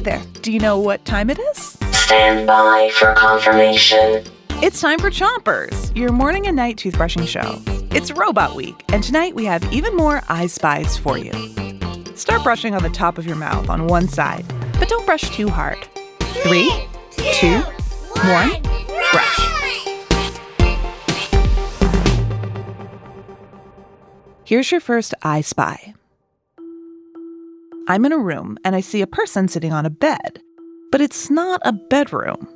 Hi 0.00 0.04
there. 0.16 0.22
Do 0.40 0.50
you 0.50 0.58
know 0.58 0.78
what 0.78 1.04
time 1.04 1.28
it 1.28 1.38
is? 1.38 1.76
Stand 1.92 2.46
by 2.46 2.90
for 2.94 3.12
confirmation. 3.12 4.24
It's 4.62 4.80
time 4.80 4.98
for 4.98 5.10
Chompers, 5.10 5.94
your 5.94 6.10
morning 6.10 6.46
and 6.46 6.56
night 6.56 6.78
toothbrushing 6.78 7.28
show. 7.28 7.60
It's 7.94 8.10
Robot 8.10 8.56
Week, 8.56 8.82
and 8.94 9.04
tonight 9.04 9.34
we 9.34 9.44
have 9.44 9.70
even 9.70 9.94
more 9.94 10.22
I 10.26 10.46
Spies 10.46 10.96
for 10.96 11.18
you. 11.18 11.32
Start 12.16 12.42
brushing 12.42 12.74
on 12.74 12.82
the 12.82 12.88
top 12.88 13.18
of 13.18 13.26
your 13.26 13.36
mouth 13.36 13.68
on 13.68 13.88
one 13.88 14.08
side, 14.08 14.46
but 14.78 14.88
don't 14.88 15.04
brush 15.04 15.28
too 15.36 15.50
hard. 15.50 15.76
Three, 16.44 16.72
two, 17.34 17.58
one, 18.24 18.62
brush. 19.12 19.40
Here's 24.44 24.72
your 24.72 24.80
first 24.80 25.12
I 25.20 25.42
Spy. 25.42 25.92
I'm 27.90 28.04
in 28.04 28.12
a 28.12 28.18
room 28.18 28.56
and 28.64 28.76
I 28.76 28.82
see 28.82 29.02
a 29.02 29.06
person 29.08 29.48
sitting 29.48 29.72
on 29.72 29.84
a 29.84 29.90
bed, 29.90 30.40
but 30.92 31.00
it's 31.00 31.28
not 31.28 31.60
a 31.64 31.72
bedroom. 31.72 32.46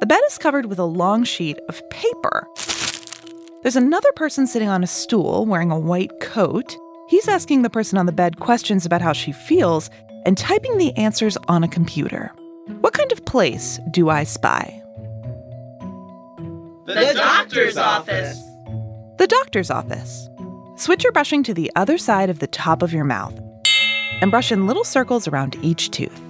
The 0.00 0.06
bed 0.06 0.20
is 0.28 0.36
covered 0.36 0.66
with 0.66 0.78
a 0.78 0.84
long 0.84 1.24
sheet 1.24 1.58
of 1.70 1.80
paper. 1.88 2.46
There's 3.62 3.76
another 3.76 4.12
person 4.14 4.46
sitting 4.46 4.68
on 4.68 4.84
a 4.84 4.86
stool 4.86 5.46
wearing 5.46 5.70
a 5.70 5.78
white 5.78 6.10
coat. 6.20 6.76
He's 7.08 7.28
asking 7.28 7.62
the 7.62 7.70
person 7.70 7.96
on 7.96 8.04
the 8.04 8.12
bed 8.12 8.40
questions 8.40 8.84
about 8.84 9.00
how 9.00 9.14
she 9.14 9.32
feels 9.32 9.88
and 10.26 10.36
typing 10.36 10.76
the 10.76 10.94
answers 10.98 11.38
on 11.48 11.64
a 11.64 11.68
computer. 11.68 12.30
What 12.82 12.92
kind 12.92 13.10
of 13.10 13.24
place 13.24 13.80
do 13.90 14.10
I 14.10 14.24
spy? 14.24 14.82
The 16.84 17.14
doctor's 17.14 17.78
office. 17.78 18.38
The 19.16 19.28
doctor's 19.28 19.70
office. 19.70 20.28
Switch 20.76 21.04
your 21.04 21.12
brushing 21.12 21.42
to 21.44 21.54
the 21.54 21.72
other 21.74 21.96
side 21.96 22.28
of 22.28 22.40
the 22.40 22.46
top 22.46 22.82
of 22.82 22.92
your 22.92 23.04
mouth 23.04 23.40
and 24.20 24.30
brush 24.30 24.52
in 24.52 24.66
little 24.66 24.84
circles 24.84 25.26
around 25.28 25.56
each 25.62 25.90
tooth. 25.90 26.20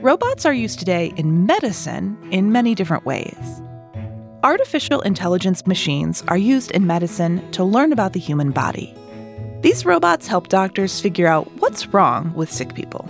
Robots 0.00 0.46
are 0.46 0.54
used 0.54 0.78
today 0.78 1.12
in 1.16 1.44
medicine 1.46 2.16
in 2.30 2.52
many 2.52 2.74
different 2.74 3.04
ways. 3.04 3.62
Artificial 4.42 5.02
intelligence 5.02 5.66
machines 5.66 6.24
are 6.28 6.38
used 6.38 6.70
in 6.70 6.86
medicine 6.86 7.50
to 7.52 7.62
learn 7.62 7.92
about 7.92 8.14
the 8.14 8.20
human 8.20 8.50
body. 8.50 8.94
These 9.60 9.84
robots 9.84 10.26
help 10.26 10.48
doctors 10.48 11.00
figure 11.00 11.26
out 11.26 11.50
what's 11.60 11.86
wrong 11.88 12.32
with 12.34 12.50
sick 12.50 12.74
people. 12.74 13.06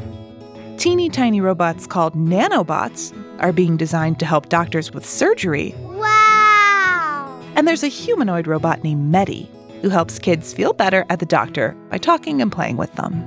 Teeny 0.78 1.08
tiny 1.10 1.40
robots 1.40 1.86
called 1.86 2.14
nanobots 2.14 3.14
are 3.38 3.52
being 3.52 3.76
designed 3.76 4.18
to 4.18 4.26
help 4.26 4.48
doctors 4.48 4.92
with 4.92 5.06
surgery 5.06 5.74
Wow! 5.78 7.40
and 7.54 7.68
there's 7.68 7.84
a 7.84 7.88
humanoid 7.88 8.46
robot 8.48 8.82
named 8.82 9.12
Medi 9.12 9.48
who 9.82 9.88
helps 9.88 10.18
kids 10.18 10.52
feel 10.52 10.72
better 10.72 11.04
at 11.08 11.18
the 11.18 11.26
doctor 11.26 11.76
by 11.90 11.98
talking 11.98 12.40
and 12.42 12.52
playing 12.52 12.76
with 12.76 12.94
them. 12.94 13.24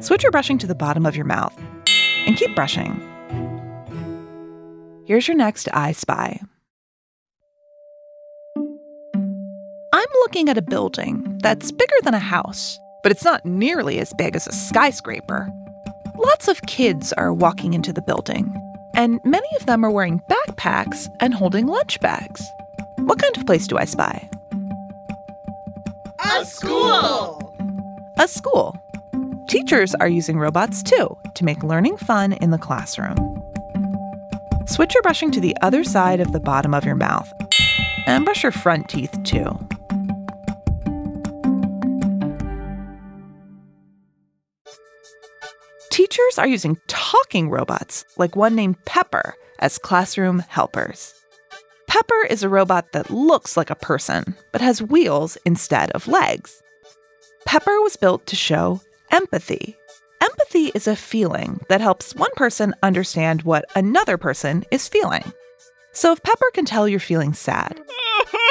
Switch 0.00 0.22
your 0.22 0.32
brushing 0.32 0.58
to 0.58 0.66
the 0.66 0.74
bottom 0.74 1.06
of 1.06 1.16
your 1.16 1.24
mouth 1.24 1.56
and 2.26 2.36
keep 2.36 2.54
brushing. 2.54 3.06
Here's 5.06 5.26
your 5.26 5.36
next 5.36 5.68
I 5.72 5.92
Spy. 5.92 6.40
I'm 9.92 10.08
looking 10.20 10.48
at 10.48 10.56
a 10.56 10.62
building 10.62 11.38
that's 11.42 11.72
bigger 11.72 11.96
than 12.04 12.14
a 12.14 12.18
house, 12.18 12.78
but 13.02 13.12
it's 13.12 13.24
not 13.24 13.44
nearly 13.44 13.98
as 13.98 14.14
big 14.14 14.36
as 14.36 14.46
a 14.46 14.52
skyscraper. 14.52 15.50
Lots 16.16 16.48
of 16.48 16.62
kids 16.62 17.12
are 17.14 17.32
walking 17.32 17.74
into 17.74 17.92
the 17.92 18.02
building, 18.02 18.54
and 18.94 19.20
many 19.24 19.48
of 19.58 19.66
them 19.66 19.84
are 19.84 19.90
wearing 19.90 20.22
backpacks 20.30 21.08
and 21.20 21.34
holding 21.34 21.66
lunch 21.66 21.98
bags. 22.00 22.42
What 22.98 23.20
kind 23.20 23.36
of 23.36 23.46
place 23.46 23.66
do 23.66 23.78
I 23.78 23.86
spy? 23.86 24.30
A 26.32 26.44
school. 26.44 27.56
A 28.18 28.28
school. 28.28 28.76
Teachers 29.48 29.94
are 29.96 30.08
using 30.08 30.38
robots 30.38 30.82
too 30.82 31.16
to 31.34 31.44
make 31.44 31.62
learning 31.64 31.96
fun 31.96 32.34
in 32.34 32.50
the 32.50 32.58
classroom. 32.58 33.16
Switch 34.66 34.94
your 34.94 35.02
brushing 35.02 35.32
to 35.32 35.40
the 35.40 35.56
other 35.60 35.82
side 35.82 36.20
of 36.20 36.30
the 36.32 36.38
bottom 36.38 36.72
of 36.72 36.84
your 36.84 36.94
mouth 36.94 37.30
and 38.06 38.24
brush 38.24 38.44
your 38.44 38.52
front 38.52 38.88
teeth 38.88 39.12
too. 39.24 39.58
Teachers 45.90 46.38
are 46.38 46.46
using 46.46 46.78
talking 46.86 47.50
robots, 47.50 48.04
like 48.16 48.36
one 48.36 48.54
named 48.54 48.76
Pepper, 48.86 49.34
as 49.58 49.78
classroom 49.78 50.38
helpers. 50.48 51.19
Pepper 51.90 52.24
is 52.30 52.44
a 52.44 52.48
robot 52.48 52.92
that 52.92 53.10
looks 53.10 53.56
like 53.56 53.68
a 53.68 53.74
person, 53.74 54.36
but 54.52 54.60
has 54.60 54.80
wheels 54.80 55.36
instead 55.44 55.90
of 55.90 56.06
legs. 56.06 56.62
Pepper 57.46 57.80
was 57.80 57.96
built 57.96 58.24
to 58.26 58.36
show 58.36 58.80
empathy. 59.10 59.76
Empathy 60.20 60.70
is 60.72 60.86
a 60.86 60.94
feeling 60.94 61.58
that 61.68 61.80
helps 61.80 62.14
one 62.14 62.30
person 62.36 62.76
understand 62.84 63.42
what 63.42 63.64
another 63.74 64.16
person 64.16 64.64
is 64.70 64.86
feeling. 64.86 65.24
So 65.90 66.12
if 66.12 66.22
Pepper 66.22 66.48
can 66.54 66.64
tell 66.64 66.86
you're 66.86 67.00
feeling 67.00 67.34
sad, 67.34 67.80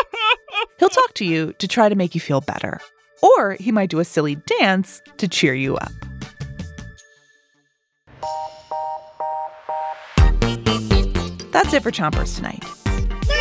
he'll 0.78 0.90
talk 0.90 1.14
to 1.14 1.26
you 1.26 1.54
to 1.60 1.68
try 1.70 1.88
to 1.88 1.96
make 1.96 2.14
you 2.14 2.20
feel 2.20 2.42
better. 2.42 2.82
Or 3.24 3.54
he 3.54 3.72
might 3.72 3.90
do 3.90 4.00
a 4.00 4.06
silly 4.06 4.36
dance 4.60 5.02
to 5.16 5.30
cheer 5.30 5.54
you 5.54 5.78
up. 5.78 5.94
That's 11.54 11.74
it 11.74 11.84
for 11.84 11.92
Chompers 11.92 12.36
tonight. 12.36 12.66